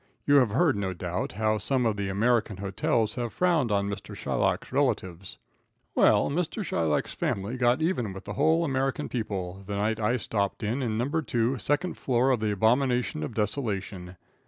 [0.25, 4.15] You have heard, no doubt, how some of the American hotels have frowned on Mr.
[4.15, 5.37] Shylock's relatives.
[5.93, 6.63] Well, Mr.
[6.65, 11.21] Shylock's family got even with the whole American people the night I stopped in No.
[11.21, 14.15] 2, second floor of the Abomination of Desolation.